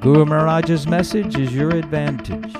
[0.00, 2.54] Guru Maharaj's message is your advantage.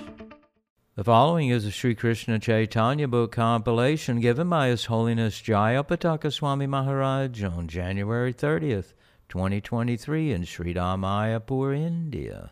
[0.97, 6.67] The following is a Sri Krishna Chaitanya book compilation given by His Holiness Jayapataka Swami
[6.67, 8.93] Maharaj on January 30th,
[9.31, 12.51] 2023 in Sri Dham Mayapur, India.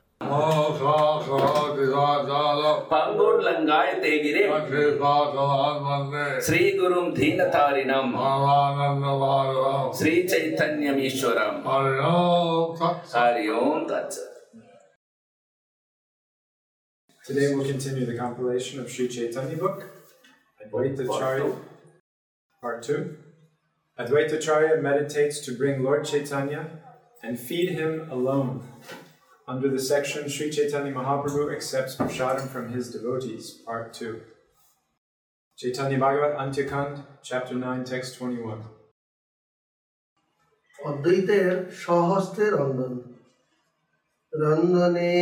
[2.93, 4.43] பங்கோன் லங்காய் தேகிரே
[6.47, 8.11] Sri குரும் தீனதாரிணம்
[10.01, 11.61] Sri சைத்தன்யம் ஈஸ்வரம்
[13.15, 14.19] ஹரி ஓம் தத்
[17.29, 19.85] Today we'll continue the compilation of Sri Chaitanya book,
[20.67, 21.59] Advaitacharya,
[22.63, 23.19] part 2.
[24.01, 26.71] Advaitacharya meditates to bring Lord Chaitanya
[27.23, 28.67] and feed him alone.
[29.47, 34.23] Under the section Sri Chaitanya Mahaprabhu accepts prasadam from his devotees, part 2.
[35.59, 38.65] Chaitanya Bhagavat Antya-khanda, chapter 9, text 21.
[40.89, 41.51] অদ্বৈতের
[41.85, 42.93] সহস্তে রন্ধন
[44.34, 45.14] রন্ধনে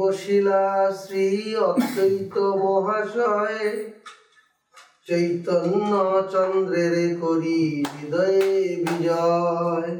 [0.00, 0.62] বসিলা
[1.00, 1.26] শ্রী
[1.68, 3.62] অদ্বৈত মহাশয়
[5.08, 5.92] চৈতন্য
[6.34, 7.60] চন্দ্রের করি
[7.92, 8.48] হৃদয়ে
[8.84, 9.92] বিজয়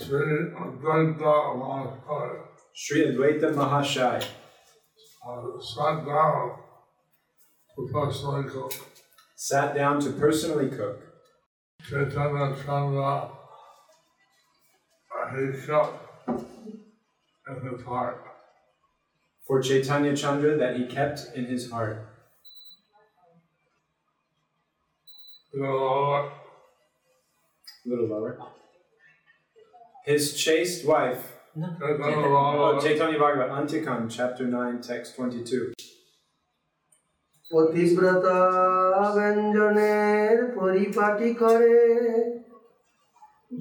[0.00, 0.30] Sri
[0.64, 2.32] Advaita Maharaj
[2.80, 4.20] Sri Advaita Mahashai
[5.26, 6.42] uh, sat down
[7.74, 8.74] to personally cook
[9.38, 10.98] sat down to personally cook.
[11.80, 13.30] Chaitanya Chandra
[15.35, 15.93] himself
[16.27, 18.17] in his heart.
[19.45, 21.97] For Chaitanya Chandra, that he kept in his heart.
[25.53, 26.31] A little lower.
[27.85, 28.37] A little lower.
[30.05, 31.33] His chaste wife.
[31.55, 31.67] No.
[31.79, 35.73] Oh, Chaitanya Bhagavat, Antya-khanda, chapter 9, text 22.
[37.51, 38.39] পতিব্রতা
[39.15, 41.75] ব্যঞ্জনের পরিপাটি করে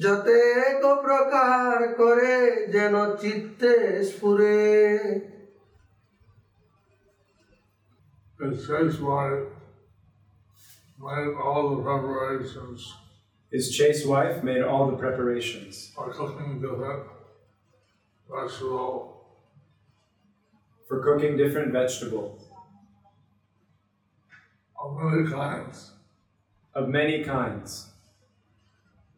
[0.03, 2.33] যতেক প্রকার করে
[2.73, 3.73] যেন চিত্তে
[4.09, 4.59] স্ফুরে
[8.39, 9.45] his chaste wife
[11.05, 12.81] made all the preparations
[13.51, 17.03] His chaste wife made all the preparations for cooking different
[18.29, 19.17] vegetable
[20.87, 22.49] for cooking different vegetables
[24.79, 25.91] of many kinds,
[26.73, 27.89] of many kinds,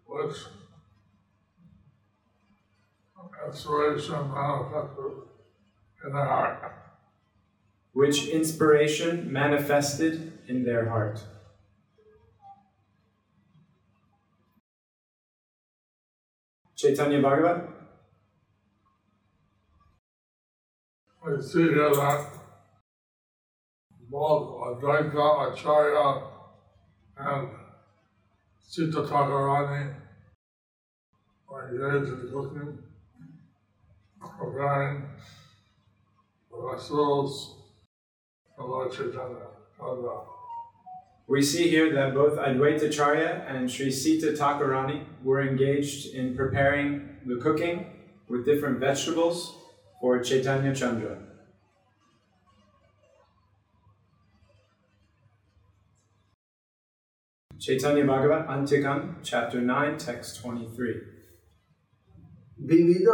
[0.05, 0.35] which
[3.30, 5.22] manifested
[6.04, 6.74] in their heart.
[7.92, 11.22] which inspiration manifested in their heart.
[16.76, 17.68] Chaitanya Bhagavat,
[21.24, 22.26] We see here that
[24.10, 26.22] both Advaita Acharya
[27.16, 27.48] and
[28.60, 29.94] Sita Thakurani
[31.48, 32.78] were engaged in cooking,
[34.38, 34.50] for
[38.58, 39.46] Lord Chaitanya.
[41.26, 47.36] We see here that both Advaitacharya and Sri Sita Thakurani were engaged in preparing the
[47.36, 47.86] cooking
[48.28, 49.56] with different vegetables
[50.00, 51.18] for Chaitanya Chandra.
[57.58, 61.13] Chaitanya Bhagavat Antya-khanda, chapter 9, text 23.
[62.58, 63.08] বিবিধ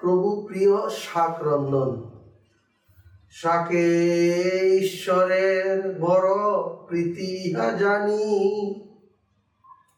[0.00, 2.10] প্রভু প্রিয় শাক রন্ধন।
[3.30, 3.86] শাকে
[4.82, 6.28] ঈশ্বরের বড়
[6.86, 8.74] প্রীতি জানি।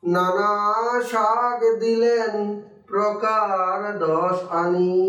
[0.05, 5.05] নানা শাক দিলেন প্রকার দশ আনি।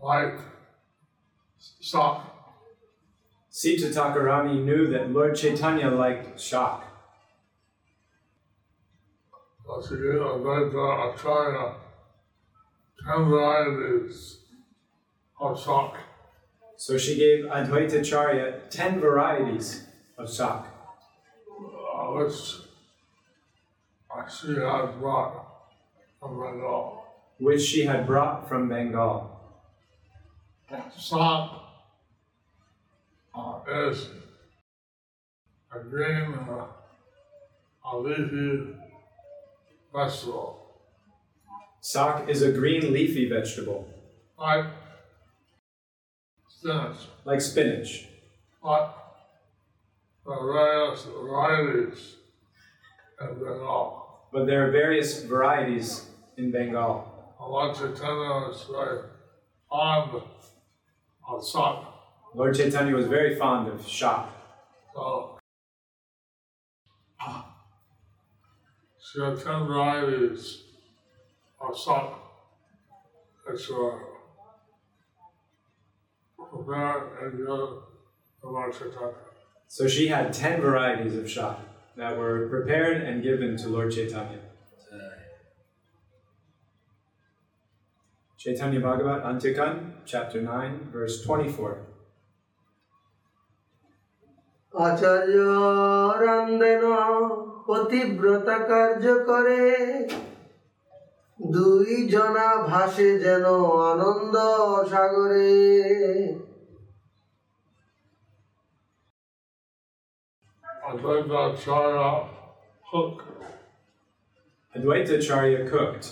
[0.00, 0.55] liked
[1.80, 2.22] shak.
[3.50, 6.82] Sita Thakurani knew that Lord Chaitanya liked shak.
[9.66, 11.74] So she gave Advaita Acharya
[13.04, 14.38] ten varieties
[15.40, 15.96] of shak.
[16.76, 19.86] So she gave Advaitacharya 10 varieties
[20.18, 20.66] of shak,
[21.48, 22.34] uh, which
[24.30, 25.46] she had brought
[26.20, 27.02] from Bengal.
[27.38, 29.35] which she had brought from Bengal.
[30.68, 31.50] Shak
[33.34, 34.08] uh, is
[35.72, 36.66] a green uh,
[37.84, 38.74] a leafy
[39.94, 40.58] vegetable,
[41.80, 43.88] Sak is a green leafy vegetable,
[44.36, 44.66] like
[46.48, 48.08] spinach, like spinach.
[48.60, 48.92] but
[50.24, 52.16] the various varieties
[53.20, 54.02] in Bengal.
[54.32, 57.12] But there are various varieties in Bengal.
[57.38, 59.02] Lord Chaitanya is very
[59.70, 60.22] fond
[61.28, 61.84] of salt,
[62.34, 64.28] Lord Chaitanya was very fond of shak.
[64.94, 65.38] so
[68.98, 70.62] she had ten varieties
[71.60, 72.14] of salt
[73.46, 74.00] which were
[76.50, 77.78] prepared and given
[78.42, 79.14] Lord Chaitanya.
[79.68, 81.58] So she had 10 varieties of shak
[81.96, 84.40] that were prepared and given to Lord Chaitanya.
[88.46, 91.82] Chaitanya Bhagavat, Antikan, chapter 9, verse 24.
[94.74, 95.36] আচার্য
[96.24, 96.84] রান্দেন
[97.68, 99.62] পতিব্রতা কার্য করে
[101.40, 103.46] দুই জনা ভাসে যেন
[103.90, 104.36] আনন্দ
[104.90, 105.52] সাগরে
[114.74, 116.06] Advaitacharya cooked,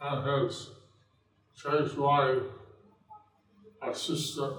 [0.00, 0.54] and his
[1.62, 2.42] chaste wife,
[3.82, 4.54] assistant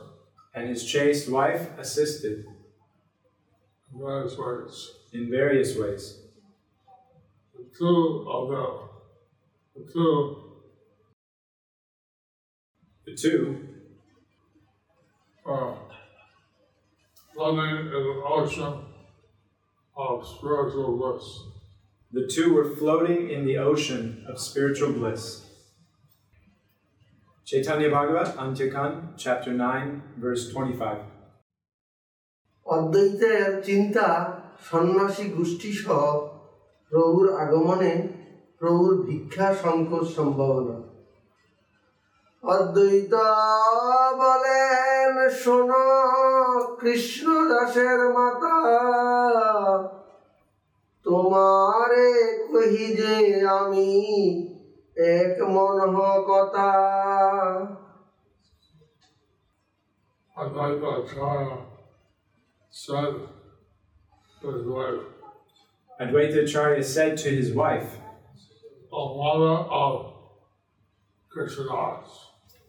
[0.55, 2.45] and his chaste wife assisted
[3.91, 4.91] in various ways.
[5.11, 6.19] in various ways.
[7.55, 8.89] The two of them,
[9.75, 10.43] the two
[13.05, 13.67] The two
[15.45, 15.73] uh,
[17.33, 18.85] floating in an ocean
[19.97, 21.39] of spiritual bliss.
[22.13, 25.45] The two were floating in the ocean of spiritual bliss.
[27.47, 30.97] Chaitanya Bhagavat, Antyakan, chapter 9, verse 25.
[32.65, 34.07] অদ্বৈতের চিন্তা
[34.69, 36.01] সন্ন্যাসী গোষ্ঠী সহ
[36.91, 37.93] প্রভুর আগমনে
[38.59, 40.77] প্রভুর ভিক্ষা সংকোচ সম্ভাবনা
[42.43, 43.13] অদ্বৈত
[44.21, 45.71] বলেন শোন
[46.79, 48.57] কৃষ্ণ দাসের মাতা
[51.05, 52.07] তোমারে
[52.51, 53.15] কহি যে
[53.53, 53.89] আমি
[55.16, 55.96] এক মনহ
[56.30, 56.68] কথা
[60.42, 61.58] Advaitacharya
[62.70, 63.14] said
[64.40, 65.04] to his wife,
[66.00, 67.96] Advaita Acharya said to his wife,
[68.92, 70.14] O mother of
[71.28, 72.08] Krishnadas,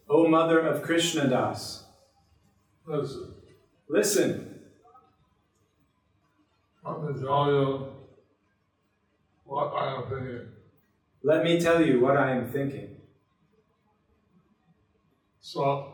[0.08, 1.84] O mother of Krishna Das,
[2.86, 3.34] listen,
[3.88, 4.60] listen,
[6.84, 7.66] let me tell you
[9.44, 10.53] what I am thinking.
[11.25, 12.97] let me tell you what I am thinking.
[15.39, 15.91] So,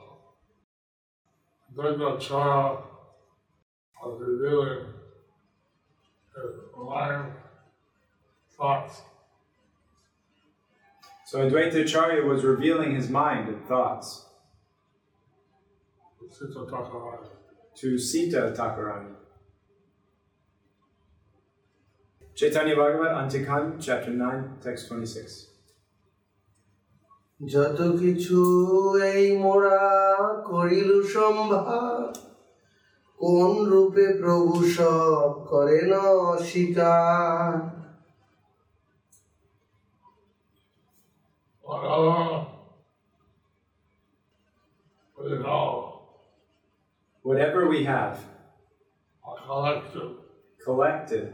[1.78, 2.84] Advaitacharya
[3.96, 7.34] was revealing his mind
[8.58, 9.02] thoughts
[11.32, 14.26] So Advaita Acharya was revealing his mind and thoughts
[16.20, 16.60] to Sita
[17.76, 19.16] to Sita Thakurani.
[22.42, 25.52] Chaitanya Bhagavat, Antikan, chapter 9, text 26.
[27.40, 28.40] যত কিছু
[29.12, 29.82] এই মোরা
[30.50, 32.00] করিল সম্ভার
[33.20, 35.92] কোন রূপে প্রভু সব করেন
[36.50, 37.50] স্বীকার
[41.64, 42.04] Whatever
[45.18, 45.70] we know
[47.26, 48.16] Whatever we have
[49.48, 50.10] collected
[50.66, 51.26] collected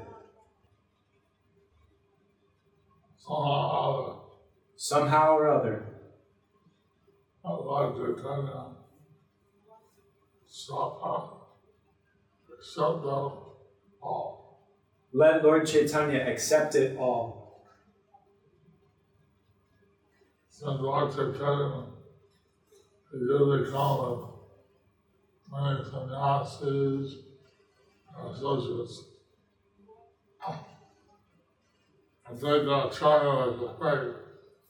[3.27, 4.21] somehow
[4.75, 5.85] somehow or other
[7.43, 8.65] or other, like Chaitanya,
[10.47, 11.57] stop up,
[12.53, 13.31] accept them
[14.01, 14.69] all.
[15.13, 17.65] let Lord Chaitanya accept it all.
[20.49, 21.83] Since Lord Chaitanya
[23.13, 24.29] is really common,
[25.51, 27.15] many sannyasis
[28.17, 29.03] and associates.
[32.29, 34.13] I think that China is afraid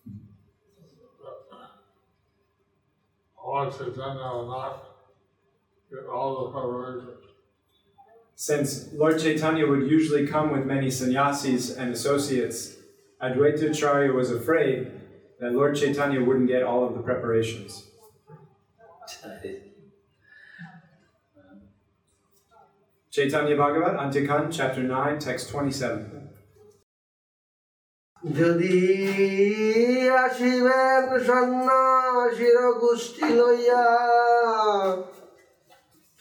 [0.06, 1.48] that
[3.44, 4.84] Lord Chaitanya will not
[5.90, 7.24] get all the preparations.
[8.36, 12.76] Since Lord Chaitanya would usually come with many sannyasis and associates,
[13.24, 14.92] Advaita Acharya was afraid
[15.40, 17.88] that Lord Chaitanya wouldn't get all of the preparations.
[23.10, 26.27] Chaitanya Bhagavat, Antya-khanda, chapter 9, text 27.
[28.24, 28.80] যদি
[30.24, 33.86] আসিবেন সন্ন্যাসীর গোষ্ঠী লইয়া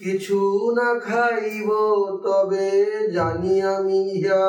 [0.01, 0.39] কিছু
[0.77, 1.69] না খাইব
[2.25, 2.69] তবে
[3.17, 4.47] জানি আমি ইহা।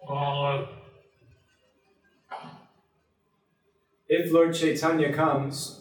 [0.00, 0.83] Along with
[4.16, 5.80] If Lord Chaitanya comes,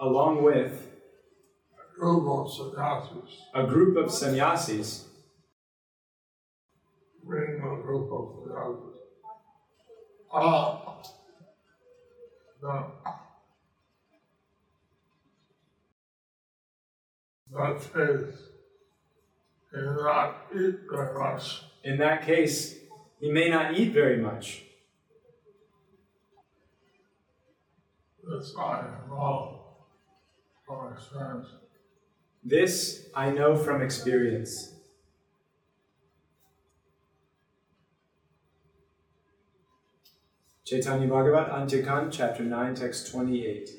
[0.00, 0.72] along with
[1.76, 5.04] a group of sannyasis, a group of sannyasis,
[7.22, 8.94] bring a group of sannyasis,
[10.32, 10.76] uh,
[12.62, 12.84] then
[17.52, 17.80] that
[19.70, 21.64] he will not eat very much.
[21.84, 22.78] in that case,
[23.20, 24.67] he may not eat very much.
[28.28, 28.84] this I
[30.66, 31.48] from experience.
[32.44, 34.74] This I know from experience.
[40.66, 43.70] Chaitanya Bhagavat, Antya-khanda, chapter 9, text 28.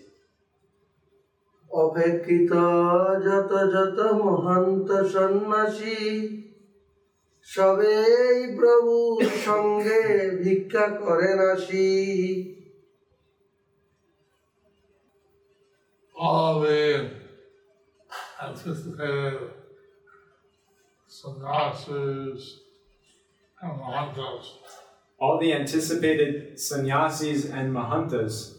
[1.72, 2.52] অপেক্ষিত
[3.26, 6.02] যত যত মহন্ত সন্ন্যাসী
[7.48, 8.96] সবেই প্রভু
[9.46, 10.00] সঙ্গে
[10.44, 11.90] ভিক্ষা করেন আসি
[16.20, 17.12] all the
[18.44, 19.52] anticipated
[21.08, 22.60] sannyasis
[23.62, 24.46] and mahantas.
[25.18, 28.56] All the anticipated sannyasis and mahantas,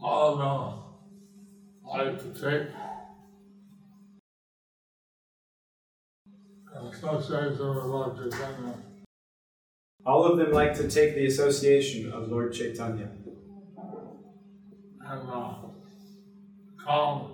[0.00, 0.80] all of them
[1.84, 2.68] like to take.
[6.74, 8.74] An association with Lord Chaitanya
[10.06, 13.10] all of them like to take the association of Lord Chaitanya
[15.06, 15.54] and uh,
[16.82, 17.30] come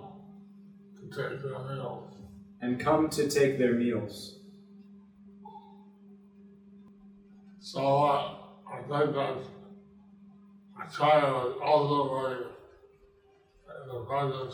[0.99, 2.13] to take their meals.
[2.61, 4.39] and come to take their meals.
[7.59, 8.35] So uh,
[8.71, 9.37] I think that
[10.83, 12.43] Acharya was also very,
[13.67, 14.53] in the of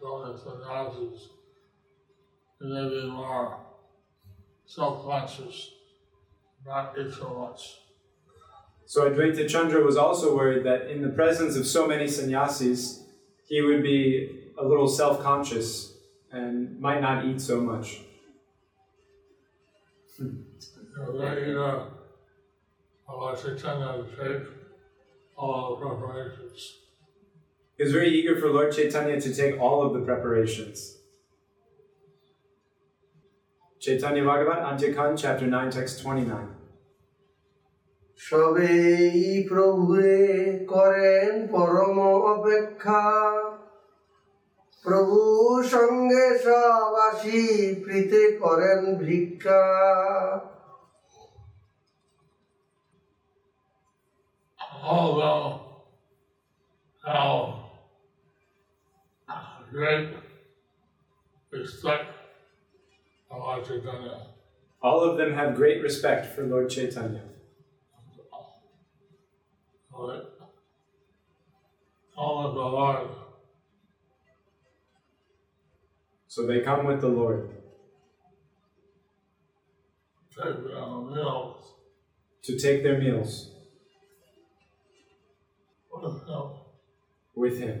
[0.00, 1.28] so many sannyasis,
[2.60, 3.58] he may be more
[4.66, 5.70] self-conscious,
[6.66, 7.87] not eat so much.
[8.88, 13.04] So Advaita Chandra was also worried that in the presence of so many sannyasis,
[13.44, 15.92] he would be a little self conscious
[16.32, 18.00] and might not eat so much.
[20.18, 20.42] You
[20.96, 21.88] know, they eat a,
[23.06, 24.48] Allah Chaitanya to take
[25.36, 26.78] all the preparations.
[27.76, 30.96] He was very eager for Lord Chaitanya to take all of the preparations.
[33.80, 36.57] Chaitanya Bhagavat, Antya-khanda, chapter 9, text 29.
[38.18, 40.20] সবেই প্রভুরে
[40.72, 41.96] করেন পরম
[42.34, 43.04] অপেক্ষা
[44.84, 45.20] প্রভু
[45.74, 47.40] সঙ্গে সব আসি
[47.84, 49.62] প্রীতে করেন ভিক্ষা
[54.90, 55.44] Although
[57.04, 57.58] how
[59.70, 60.06] great
[61.52, 62.08] respect
[63.30, 64.16] of our Chaitanya,
[64.82, 67.24] All of them have great respect for Lord Chaitanya.
[69.98, 70.22] Right?
[72.16, 73.08] All of the Lord,
[76.28, 77.48] So they come with the Lord
[80.36, 81.74] take their meals
[82.42, 83.50] to take their meals
[85.90, 86.44] with him.
[87.34, 87.80] with him.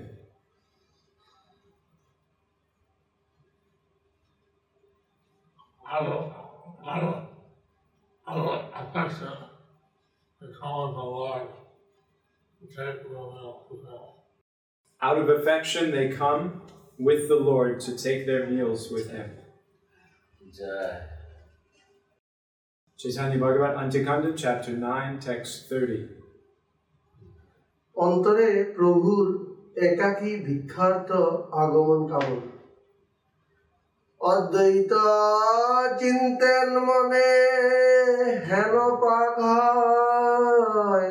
[5.86, 6.28] I don't,
[6.84, 7.22] I don't,
[8.26, 9.28] I don't affection
[10.40, 11.48] the calling of the Lord
[15.00, 16.62] out of affection, they come
[16.98, 19.30] with the Lord to take their meals with Him.
[20.58, 21.00] Duh.
[22.98, 26.08] Chaitanya Bhagavat Antya-khanda, chapter 9, text 30.
[27.96, 29.26] অন্তরে প্রভুর
[29.88, 31.10] একাকী ভিক্ষার্থ
[31.62, 32.42] আগমন come on
[34.20, 34.92] অদ্বৈত
[36.00, 37.30] চিন্তেন মনে
[38.48, 41.10] হেন পাক হয়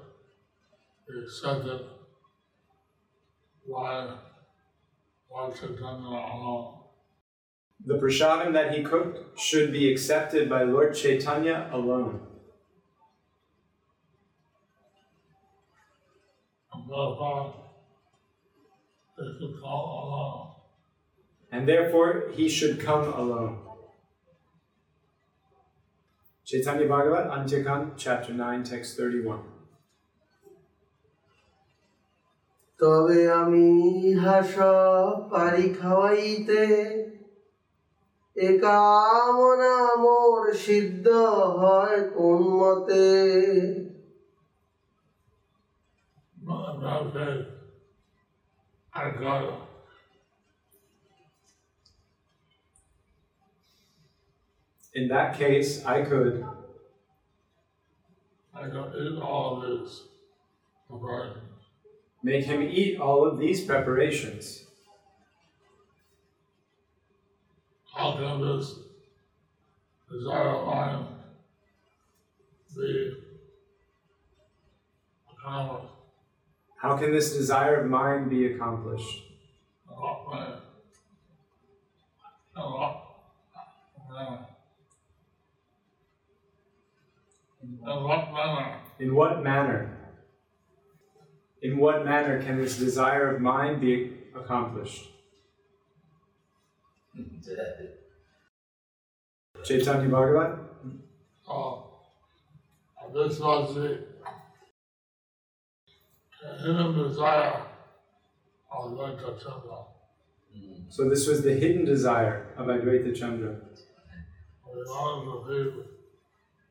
[1.11, 1.79] thinking within
[3.65, 6.67] his mind the prasadam that is cooked should be accepted by Lord Chaitanya alone.
[7.85, 12.21] The prasadam that he cooked should be accepted by Lord Chaitanya alone.
[16.73, 17.55] And therefore,
[19.17, 20.55] they should come along.
[21.51, 23.59] and therefore he should come alone.
[26.45, 29.60] Chaitanya Bhagavat, Antya-khanda, chapter 9, text 31.
[32.81, 33.67] তবে আমি
[34.23, 34.73] হাসা
[35.31, 36.65] পারি খাওয়াইতে
[38.35, 41.05] এ কামনা মোর সিদ্ধ
[41.59, 43.05] হয় কোন মতে
[54.95, 56.45] in that case, I could,
[58.53, 60.03] I got eat all of these
[60.89, 61.50] preparations.
[62.23, 64.65] Make him eat all of these preparations.
[67.93, 68.75] How can this
[70.09, 71.07] desire of mine
[72.75, 73.13] be
[75.33, 75.89] accomplished?
[76.77, 79.23] How can this desire of mine be accomplished?
[79.87, 79.95] In
[82.63, 83.07] what?
[87.61, 88.79] In what manner?
[88.99, 90.00] In what manner?
[91.61, 92.05] In what manner?
[92.05, 95.09] In what manner can this desire of mine be accomplished?
[99.63, 100.59] Chaitanya Bhagavat,
[101.47, 101.83] ah,
[103.11, 104.07] So, this was the
[106.59, 107.61] hidden desire
[108.71, 109.85] of Lord Chandra.
[110.89, 113.55] so this was the hidden desire of Advaita Chandra,
[114.73, 115.81] We wanted to be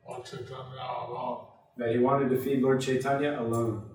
[0.03, 1.47] what Chaitanya alone.
[1.77, 3.90] that he wanted to feed Lord Chaitanya alone.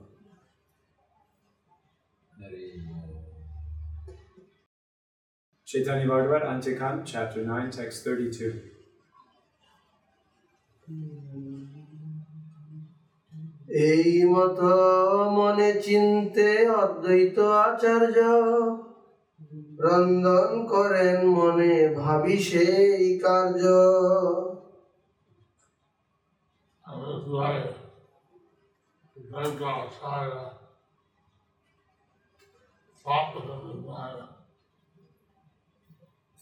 [5.68, 8.54] Chaitanya Bhagavat, Antyakant, chapter 9, text 32.
[13.86, 14.60] এই মত
[15.38, 16.48] মনে চিনতে
[16.82, 18.18] অদ্বৈত আচার্য
[19.84, 23.62] রন্ধন করেন মনে ভাবি সেই কার্য
[34.08, 34.35] And this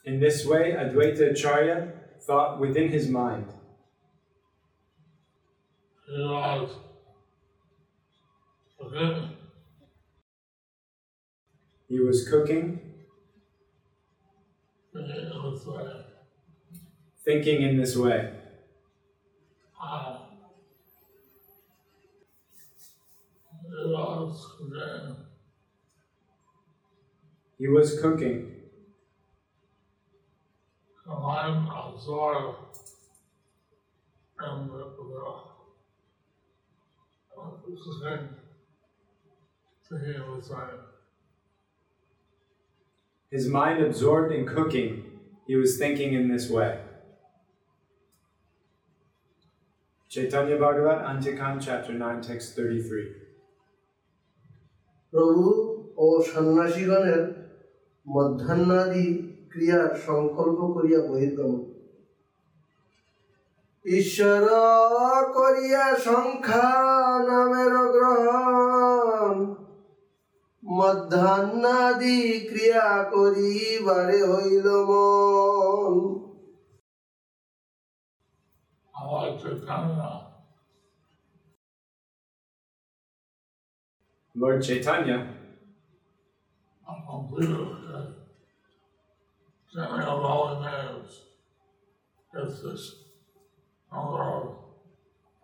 [0.04, 3.46] In this way, Advaita Acharya thought within his mind.
[6.06, 6.70] He was
[8.78, 9.30] forgetting
[11.88, 12.80] He was cooking,
[14.94, 16.04] in this way.
[17.24, 18.30] thinking in this way.
[23.72, 25.16] Forgetting
[27.58, 28.53] He was cooking,
[31.22, 32.55] Lion Isaiah
[43.31, 45.05] his mind absorbed in cooking,
[45.46, 46.81] he was thinking in this way.
[50.09, 53.12] Chaitanya Bhagavat, Antya-khanda, chapter 9, text 33.
[55.12, 57.22] Prabhu ও সন্ন্যাসীগণের
[58.14, 61.62] মধ্যাহ্নাদি ক্রিয়ার সংকল্প করিয়া বহির্গমন
[63.84, 64.44] ঈশ্বর
[65.34, 66.68] করিয়া সংখ্যা
[67.28, 69.36] নামের গ্রহণ।
[70.62, 75.94] মধ্যাহ্নাদি ক্রিয়া করিবারে হইল মন।
[84.34, 85.18] Lord Chaitanya
[89.74, 91.22] completed the chanting of holy names.
[92.32, 92.96] It's this
[93.92, 94.56] number of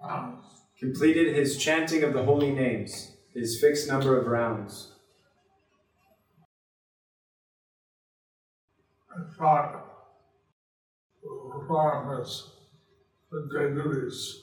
[0.03, 0.47] rounds.
[0.79, 4.93] completed his chanting of the holy names, his fixed number of rounds.
[9.15, 9.85] and thought
[11.23, 12.53] to perform his
[13.33, 14.43] midday duties.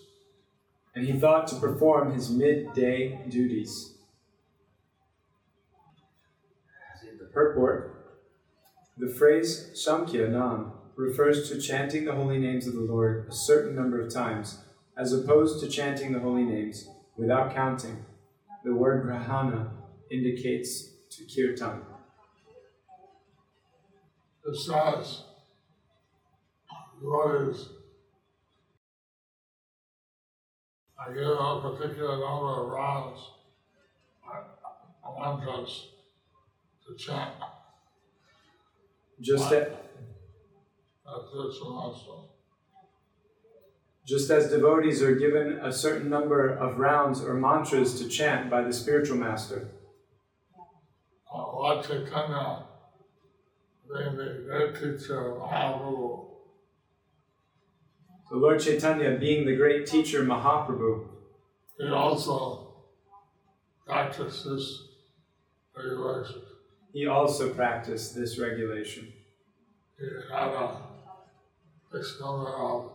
[0.95, 3.93] And he thought to perform his midday duties.
[7.19, 7.96] The purport
[8.99, 13.75] The phrase Samkhya Nam refers to chanting the holy names of the Lord a certain
[13.75, 14.63] number of times,
[14.97, 18.03] as opposed to chanting the holy names without counting.
[18.63, 19.71] The word Grahana
[20.09, 21.81] indicates to kirtan.
[24.45, 25.23] It says,
[26.99, 27.69] devotees,
[30.99, 33.19] I give a particular number of rounds
[35.05, 35.87] of mantras
[36.87, 37.35] to chant.
[39.19, 39.71] Just, a-
[41.05, 42.25] That's this one also.
[44.05, 48.61] Just as devotees are given a certain number of rounds or mantras to chant by
[48.61, 49.69] the spiritual master,
[51.33, 52.63] Uh, Lord Chaitanya,
[53.87, 56.25] the great teacher Mahaprabhu,
[58.31, 61.07] the Lord Chaitanya, being the great teacher Mahaprabhu,
[61.77, 62.73] he also
[63.85, 64.87] practices
[65.75, 66.41] regulation.
[66.93, 69.11] He also practiced this regulation.
[69.99, 70.81] He had a
[71.91, 72.91] fixed number of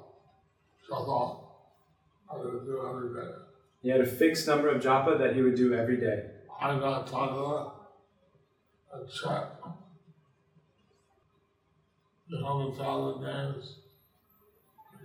[0.90, 1.38] japa
[2.31, 3.33] I would do every day.
[3.83, 6.31] He had a fixed number of japa that he would do every day.
[6.61, 7.72] I got Tadala
[8.94, 9.48] and chant
[12.28, 13.78] the hundred thousand names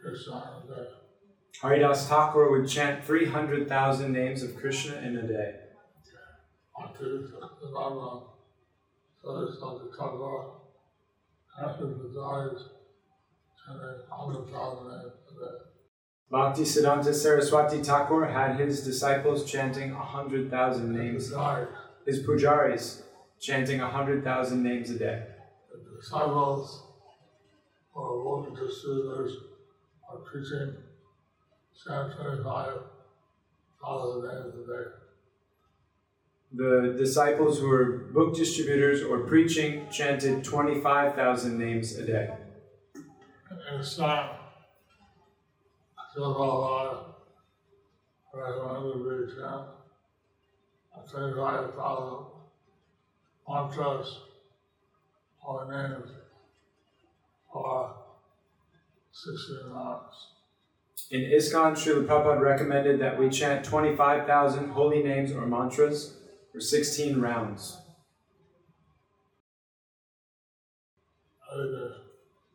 [0.01, 0.89] Krishna in a day.
[1.61, 5.55] Haridas Thakur would chant 300,000 names of Krishna in a day.
[6.99, 8.23] The Bhagavad
[9.27, 10.45] says on the cover,
[11.61, 12.63] after the dies,
[13.65, 15.57] chanting hundred thousand names a day.
[16.29, 21.31] Bhakti Siddhanta Saraswati Thakur had his disciples chanting 100,000 names.
[22.05, 23.03] His pujaris
[23.39, 25.23] chanting 100,000 names a day.
[25.71, 26.83] The disciples
[27.93, 29.37] or working distributors
[30.09, 30.75] are preaching
[31.83, 32.77] chant twenty-five
[33.81, 35.06] thousand names a day.
[36.53, 42.29] The disciples who were book distributors or preaching chanted 25,000 names a day.
[42.95, 44.47] And it's not
[46.15, 47.15] just all
[48.33, 49.67] I recommend to be chant.
[51.09, 52.25] Twenty-five thousand
[53.47, 54.19] mantras
[55.45, 56.11] or names
[57.53, 57.93] or
[59.11, 60.27] sixteen hours.
[61.09, 66.16] In ISKCON, Srila Prabhupada recommended that we chant 25,000 holy names or mantras
[66.57, 67.77] for 16 rounds
[71.53, 71.93] Every day.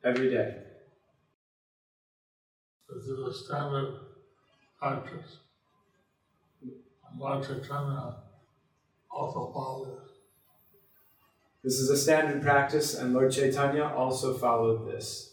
[0.05, 0.57] every day.
[2.89, 3.95] This is a standard
[4.81, 5.39] practice.
[6.63, 8.17] And Lord Chaitanya
[9.09, 10.11] also follows.
[11.63, 15.33] This is a standard practice, and Lord Chaitanya also followed this.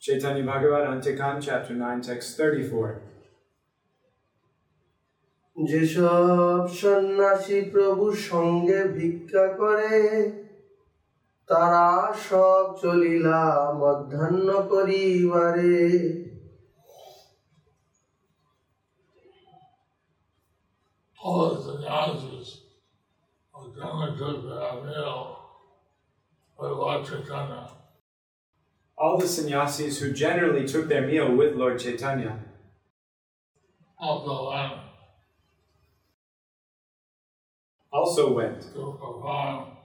[0.00, 3.09] Chaitanya Bhagavad Antya-khanda, chapter 9, text 34.
[5.68, 9.94] যেসব সন্ন্যাসী প্রভু সঙ্গে ভিক্ষা করে
[11.48, 11.86] তারা
[12.28, 13.40] সব চলিলা
[13.82, 15.78] মধ্যাহ্ন করিবারে
[21.18, 21.60] All the
[23.76, 24.74] generally took their
[26.58, 27.62] with Lord Chaitanya.
[28.98, 32.32] All the sannyasis who generally took their meal with Lord Chaitanya
[33.98, 34.89] Also went
[37.92, 39.76] also went to perform,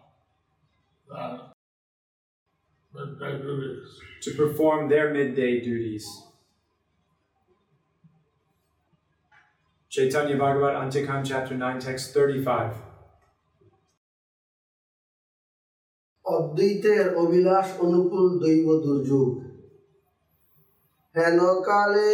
[2.93, 3.99] midday duties.
[4.21, 6.05] to perform their midday duties.
[9.91, 12.73] Chaitanya Bhagavat Antya-khanda, chapter 9, text 35.
[16.25, 19.31] অদ্বৈতের অভিলাষ অনুকূল দৈব দুর্যোগ
[21.15, 22.13] হেনকালে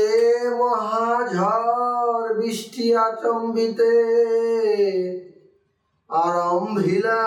[0.59, 3.93] মহাঝড় বৃষ্টি আচম্বিতে
[6.10, 7.22] আরম্ভিলা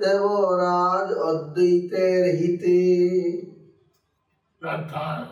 [0.00, 2.78] দেবরাজ অদ্বৈতের হিতে
[4.62, 5.28] That time,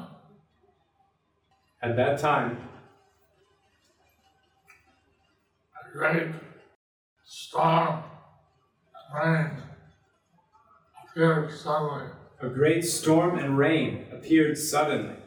[1.82, 2.52] At that time,
[5.80, 6.30] a great
[7.24, 7.94] storm
[8.94, 9.50] and rain
[11.00, 12.08] appeared suddenly,
[12.40, 15.18] a great storm and rain appeared suddenly.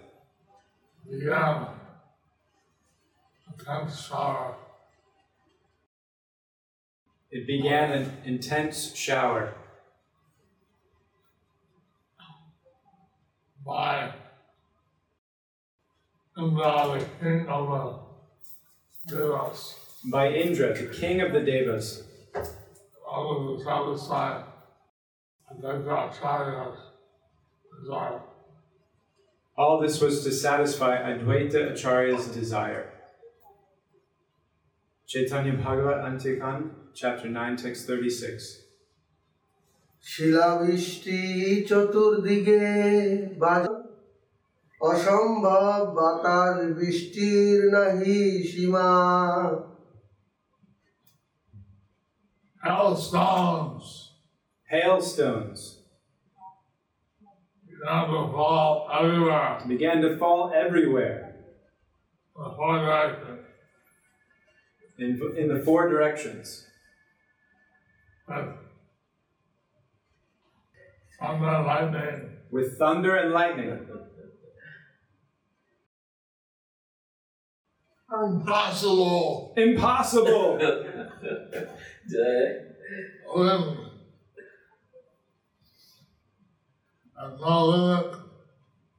[1.04, 1.68] began
[3.48, 4.56] intense shower
[7.37, 9.53] It began an intense shower
[13.63, 14.15] by
[16.39, 17.69] Indra, the king of
[19.07, 19.75] the Devas,
[20.11, 22.05] by Indra, the king of the Devas.
[23.07, 24.45] all of the satisfied
[25.51, 26.79] and they got Acharya's
[27.83, 28.23] desire.
[29.59, 32.95] All this was to satisfy Advaita Acharya's desire.
[35.07, 38.62] Chaitanya Bhagavad Antya-khanda, chapter 9, text 36.
[40.04, 41.20] শিলাবৃষ্টি
[41.70, 42.62] চতুর্দিকে
[43.42, 43.64] বাজ
[44.82, 48.92] অসম্ভব বাতাস বৃষ্টির নাহি সীমা
[52.64, 53.86] Hailstones
[54.72, 55.60] Hailstones
[57.68, 59.60] began to fall everywhere.
[59.68, 61.22] began to fall everywhere
[62.36, 63.40] The whole direction.
[64.98, 66.65] in, in the four directions.
[68.27, 68.59] Thunder
[71.21, 72.31] and lightning.
[72.51, 73.87] with thunder and lightning.
[78.13, 79.55] Impossible.
[79.57, 80.59] Impossible!
[87.19, 88.13] And no limit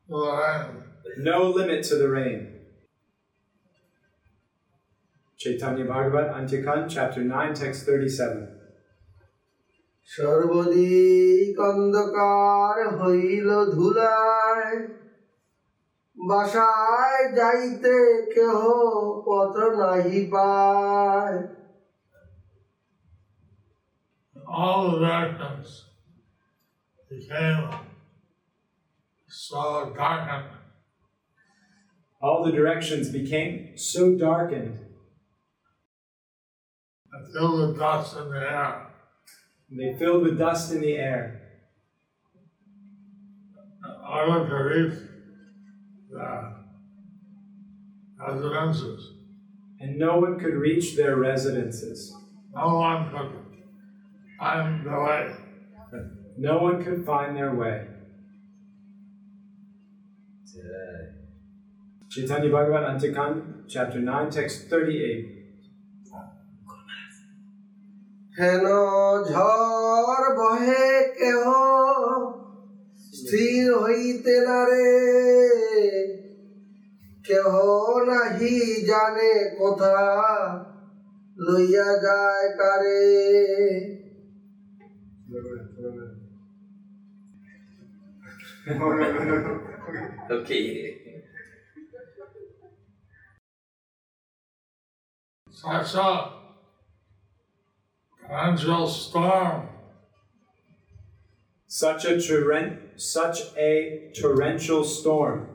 [0.03, 0.83] to the rain.
[1.17, 2.53] No limit to the rain.
[5.37, 8.57] Chaitanya Bhagavat, Antya-khanda, chapter 9, text 37.
[10.08, 14.78] সর্বদিক অন্ধকার হইল ধুলায়
[16.18, 17.96] বাসায় যাইতে
[18.34, 18.58] কেহ
[19.26, 21.38] পথ নাহি পায়
[24.60, 25.70] All the darkness
[27.10, 27.62] became
[29.28, 29.64] so
[29.96, 30.62] darkened
[32.22, 34.78] All the directions became so darkened,
[37.12, 38.85] and filled with dust in the air.
[39.69, 41.41] and they filled with dust in the air.
[44.07, 44.93] I went to reach
[46.09, 46.53] the
[48.19, 49.13] residences.
[49.79, 52.15] And no one could reach their residences.
[52.55, 53.31] No one could
[54.39, 55.35] find the way.
[56.37, 57.87] No one could find their way.
[62.09, 65.36] Chaitanya Bhagavat, Antya-khanda, chapter 9, text 38.
[68.39, 68.65] হেন
[69.29, 71.43] ঝড় বহে কেহ?
[73.13, 74.91] স্থির হইতে না রে।
[77.23, 77.51] কেহ
[78.07, 79.97] নাহি জানে কোথা
[81.37, 83.03] লইয়া যায় কারে?
[90.29, 90.97] Okay.
[98.29, 99.69] I saw storm
[101.67, 105.49] Such a torrent, such a torrential storm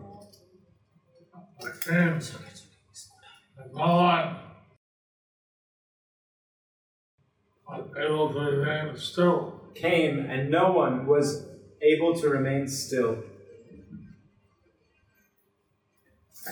[1.61, 2.21] that came
[3.59, 4.37] and no one
[7.77, 9.61] was able to remain still.
[9.75, 11.47] came, and no one was
[11.81, 13.19] able to remain still.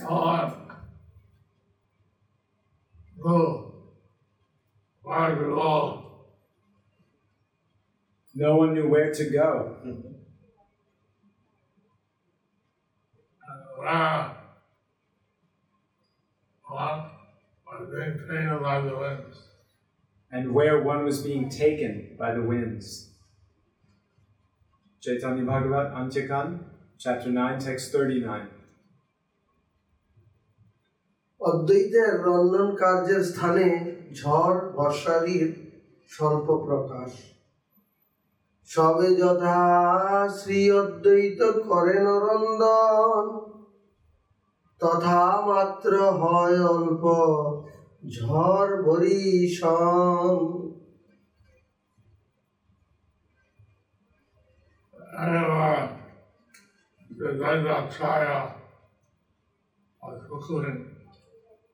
[0.03, 0.53] No one
[3.25, 3.73] knew
[5.03, 6.00] where to go.
[8.41, 9.77] No one knew where to go.
[13.79, 14.37] Wow.
[18.99, 19.37] winds?
[20.33, 23.11] And where one was being taken by the winds.
[25.03, 26.61] Chaitanya Bhagavat Antya-khanda,
[26.99, 28.49] chapter 9, text 39.
[31.41, 33.67] অদ্বৈতের রন্ধন কার্যের স্থানে
[34.21, 35.47] ঝড় বর্ষাদির
[36.15, 36.49] স্বল্প
[38.71, 39.61] সবে যথা
[40.39, 43.25] শ্রী অদ্বৈত করেন রন্দন
[44.81, 47.05] তথা মাত্র হয় অল্প
[48.17, 48.73] ঝড়
[55.23, 55.81] Anyway,
[57.11, 57.31] the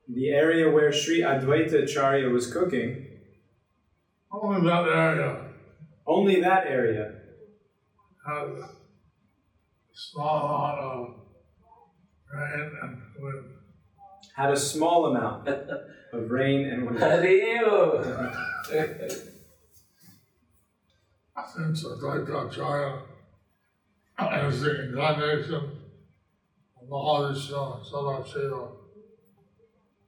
[0.09, 2.91] was area where Sri Advaita Acharya was cooking,
[4.33, 5.46] only that area
[6.07, 7.12] only that area
[8.27, 8.69] had a
[9.95, 11.14] small amount of
[12.33, 13.45] rain and wind.
[14.37, 15.49] had a small amount
[16.12, 16.99] of rain and wind.
[16.99, 17.64] Hare
[21.37, 23.03] Since Advaitacharya
[24.16, 25.61] is the incarnation
[26.81, 28.69] of Mahavishnu Sadashiva,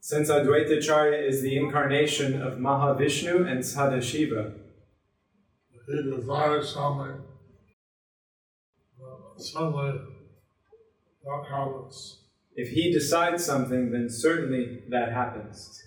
[0.00, 4.54] Since Advaita Acharya is the incarnation of Mahavishnu and Sadashiva,
[5.88, 7.22] he desires something,
[9.00, 10.00] uh, suddenly
[11.24, 12.22] that happens.
[12.54, 15.80] if he decides something, then certainly that happens.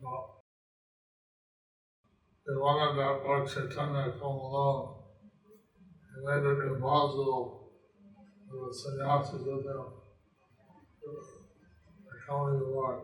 [0.00, 0.42] Well,
[2.46, 5.04] they wanted that Lord Chaitanya come along.
[6.14, 7.70] He made it impossible
[8.48, 9.84] for the sannyasis of them
[12.26, 13.00] the Lord.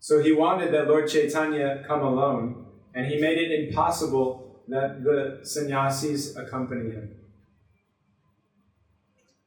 [0.00, 5.40] So he wanted that Lord Chaitanya come alone, and he made it impossible that the
[5.42, 7.10] sannyasis accompany him.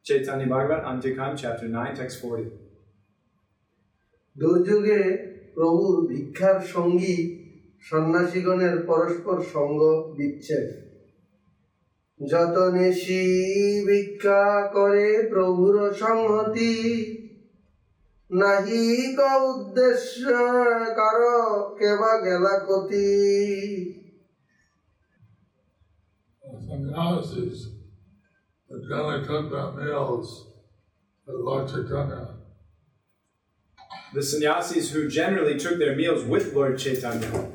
[0.06, 2.50] Chaitanya Bhagavat, Antikam, chapter 9, text 40.
[4.36, 5.00] দুর্যোগে
[5.54, 7.16] প্রভুর ভিক্ষার সঙ্গী
[7.84, 9.80] সন্ন্যাসীগণের পরস্পর সঙ্গ
[10.16, 10.68] বিচ্ছেদ
[12.20, 13.24] যত নেশি
[13.86, 14.42] ভিক্ষা
[14.74, 16.74] করে প্রভুর সংহতি
[18.30, 18.84] নাহি
[19.44, 20.22] উদ্দেশ্য
[20.98, 21.40] কারও
[21.78, 22.54] কেবা গেলা
[22.86, 24.01] The
[26.68, 27.68] sannyasis
[28.68, 29.92] then they took their
[31.26, 32.28] Lord Chaitanya.
[34.14, 37.48] The sannyasis who generally took their meals with Lord Chaitanya,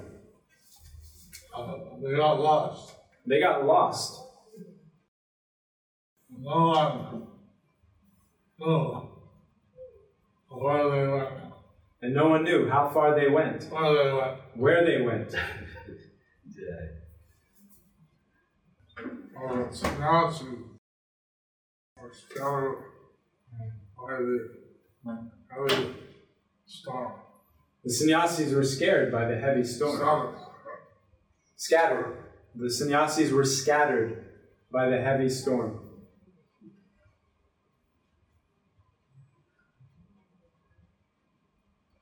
[1.56, 1.74] Uh,
[2.04, 2.96] they got lost.
[3.26, 4.22] they got lost.
[6.30, 7.28] No one
[8.60, 9.10] knew
[10.50, 11.30] where they went,
[12.02, 14.38] And no one knew how far they went, where they went.
[14.56, 15.36] where they went.
[19.40, 20.46] Or sannyasi
[22.02, 22.78] were scattered
[23.96, 24.50] by the
[25.50, 25.94] heavy
[26.66, 27.12] storm.
[27.84, 29.98] The sannyasis were scared by the heavy storm.
[29.98, 30.36] Scattered.
[31.56, 32.18] Scattered.
[32.56, 34.26] The sannyasis were scattered
[34.72, 35.80] by the heavy storm.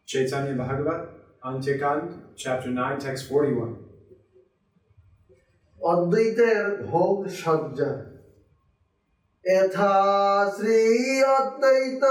[0.05, 1.09] Chaitanya Bhagavat,
[1.43, 3.84] Antya-khanda, chapter 9, text 41.
[5.91, 7.91] অদ্বৈতের ভোগ সজ্জা।
[9.45, 9.95] এথা
[10.55, 10.81] শ্রী
[11.37, 12.03] অদ্বৈত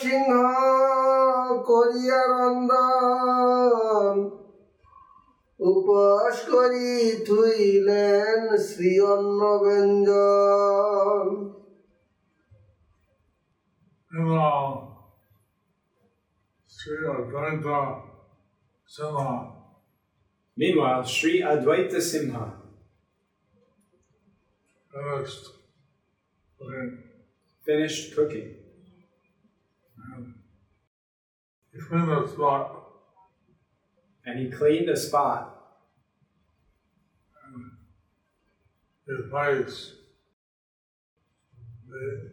[0.00, 0.32] সিংহ
[1.70, 4.16] করিয়া রন্দন
[5.60, 6.92] উপস করি
[7.26, 11.26] থুইলেন শ্রী অন্ন ব্যঞ্জন
[18.88, 19.32] Simha
[20.56, 22.57] Meanwhile, Sri Advaita Simha
[25.02, 25.48] finished
[26.58, 26.98] putting mm.
[27.64, 28.54] finished cooking.
[31.72, 32.84] he cleaned the spot
[34.24, 35.58] and he cleaned a spot
[39.08, 39.94] his face.
[41.88, 42.30] The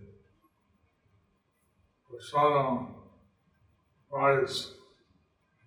[2.11, 2.87] prasadam
[4.11, 4.73] rice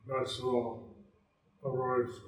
[0.07, 0.95] vegetable
[1.63, 2.21] preparation.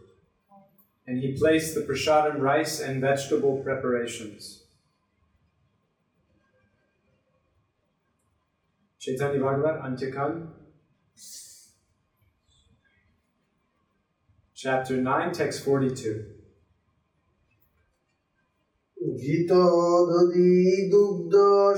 [1.06, 4.59] and he placed the prasadam rice and vegetable preparations.
[9.00, 10.48] Chaitanya Bhagavat, Antyakan,
[14.54, 16.36] chapter 9, text 42.
[19.20, 19.52] ঘিত
[20.10, 20.54] দধি
[20.92, 21.34] দুগ্ধ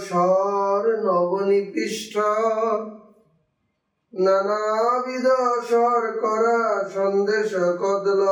[0.08, 2.14] স্বর নবনিপিষ্ট
[4.12, 5.26] নানাবিধ
[5.68, 6.58] স্বর করা
[6.96, 8.22] Sandesh কদল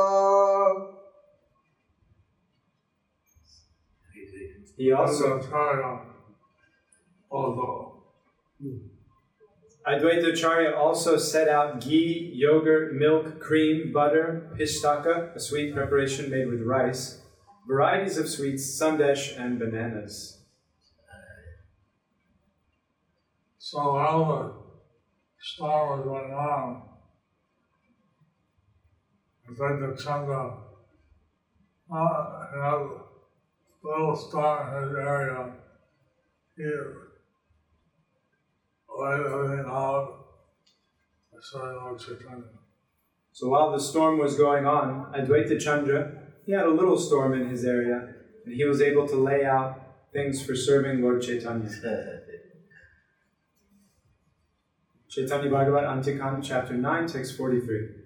[4.77, 5.73] He also, Also, try
[7.31, 8.00] although
[9.87, 16.47] Advaita Acharya also set out ghee, yogurt, milk, cream, butter, pistaka, a sweet preparation made
[16.47, 17.21] with rice,
[17.67, 20.37] varieties of sweets, sandesh, and bananas.
[23.57, 24.53] so while the
[25.41, 26.83] storm was going on,
[29.45, 30.57] I think the Changa
[31.89, 32.89] uh, had a
[33.83, 35.53] little star in his area.
[36.55, 36.63] He
[39.03, 40.19] an hour.
[41.33, 42.43] I saw Lord Chaitanya.
[43.31, 46.11] So while the storm was going on, Advaita Chandra,
[46.45, 48.13] he had a little storm in his area,
[48.45, 51.69] and he was able to lay out things for serving Lord Chaitanya.
[55.09, 58.01] Chaitanya Bhagavat Antya-khanda, chapter 9, text 43.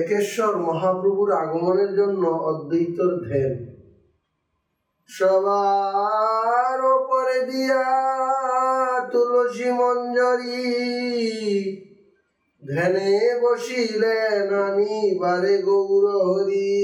[0.00, 3.52] একেশ্বর মহাপ্রভুর আগমনের জন্য অদ্বৈতর ধ্যান
[5.08, 7.84] সবার ওপরে দিয়া
[9.12, 10.64] তুলসী মঞ্জরি
[12.62, 13.10] ধ্যানে
[13.42, 14.92] বসিলেন আমি
[15.22, 16.74] বারে Gour Hari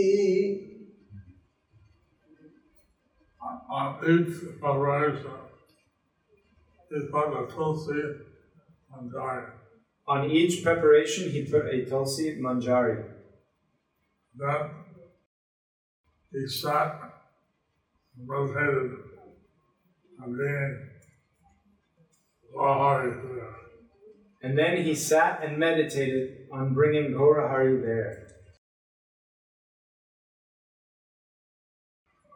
[3.77, 5.37] On each preparation,
[6.91, 8.01] he put a tulsi
[8.95, 9.15] and.
[10.09, 12.97] On each preparation, he put a tulsi manjari.
[14.35, 14.61] Then
[16.33, 17.04] he sat
[18.18, 18.98] and meditated
[20.22, 20.90] on being
[23.35, 23.55] there.
[24.42, 28.28] And then he sat and meditated on bringing Gaurahari there.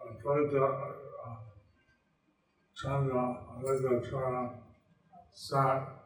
[0.02, 0.94] I tried to uh,
[2.74, 3.60] Chandra, I
[4.10, 4.50] Chandra
[5.34, 5.98] sat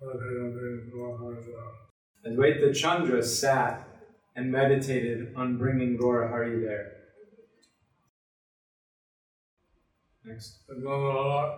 [0.00, 2.32] meditated on being Lahari there.
[2.32, 3.88] Advaita Chandra sat
[4.36, 7.03] and meditated on bringing Gaurahari there.
[10.24, 10.60] Next.
[10.70, 11.56] Uh,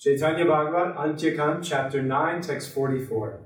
[0.00, 3.38] Chaitanya Bhagavat, Antya-khanda, Chapter 9, Text 44.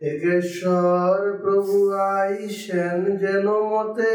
[0.00, 1.76] একেশ্বর প্রভু
[2.14, 4.14] আইসেন যেন মতে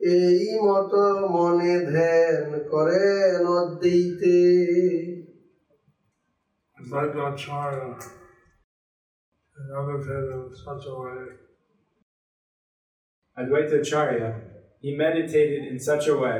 [0.00, 0.92] এই মত
[1.34, 4.38] মনে ধ্যান করেন অদ্বৈতে
[13.36, 14.42] Advaitacharya and
[14.82, 16.38] he meditated in such a way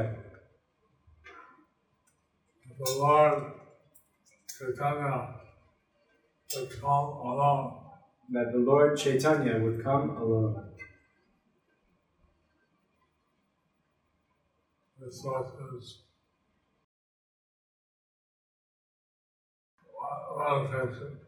[2.79, 3.53] the Lord
[4.59, 5.35] Chaitanya
[6.55, 7.75] would come alone.
[8.31, 10.65] that the Lord Chaitanya would come alone.
[15.01, 15.99] This was his
[20.37, 21.19] meditation.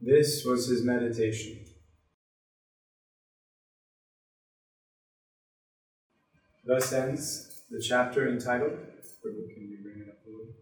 [0.00, 1.64] This was his meditation.
[6.64, 8.72] Thus ends the chapter entitled,
[9.24, 10.54] Prabhu, can you bring it up a little?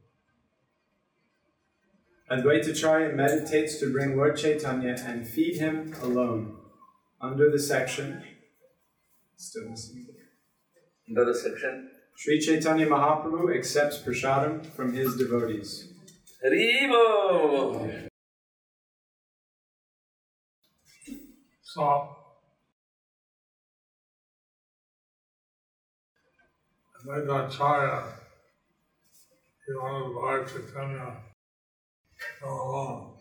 [2.30, 6.56] Advaitacharya meditates to bring Lord Chaitanya and feed him alone.
[7.20, 8.22] Under the section,
[9.36, 10.06] still missing.
[11.08, 11.90] Under the section.
[12.16, 15.92] Sri Chaitanya Mahaprabhu accepts prasadam from his devotees.
[16.44, 18.08] Haribo!
[21.62, 22.16] So,
[27.04, 28.04] Advaitacharya,
[29.66, 31.29] he wanted Lord Chaitanya to come
[32.42, 33.14] alone.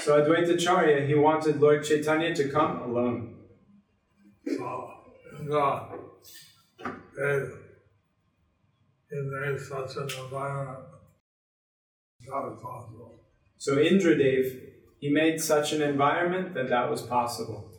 [0.00, 3.36] So Advaitacharya, he wanted Lord Chaitanya to come alone.
[4.46, 4.90] So,
[5.38, 5.88] in the,
[7.16, 7.46] they,
[9.10, 10.84] he made such an environment
[12.26, 13.20] that possible.
[13.56, 14.60] So Indradev,
[14.98, 17.70] he made such an environment that that was possible.